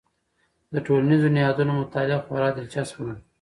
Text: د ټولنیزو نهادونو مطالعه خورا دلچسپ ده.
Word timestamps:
د 0.73 0.75
ټولنیزو 0.85 1.27
نهادونو 1.35 1.71
مطالعه 1.81 2.23
خورا 2.25 2.49
دلچسپ 2.57 2.97
ده. 3.05 3.13